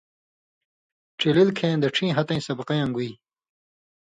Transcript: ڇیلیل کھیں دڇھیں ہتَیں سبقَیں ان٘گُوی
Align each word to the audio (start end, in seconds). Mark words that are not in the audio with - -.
ڇیلیل 1.19 1.49
کھیں 1.57 1.79
دڇھیں 1.81 2.15
ہتَیں 2.17 2.41
سبقَیں 2.47 2.81
ان٘گُوی 2.83 3.09